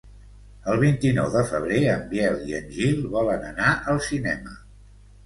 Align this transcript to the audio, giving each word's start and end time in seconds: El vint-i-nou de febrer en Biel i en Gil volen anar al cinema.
El 0.71 0.79
vint-i-nou 0.83 1.27
de 1.35 1.43
febrer 1.51 1.81
en 1.95 2.01
Biel 2.13 2.39
i 2.53 2.55
en 2.61 2.71
Gil 2.79 3.05
volen 3.17 3.47
anar 3.51 3.69
al 3.93 4.01
cinema. 4.07 4.57